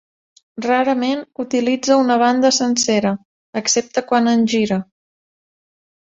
[0.65, 3.13] Rarament utilitza una banda sencera,
[3.63, 4.81] excepte quan en gira.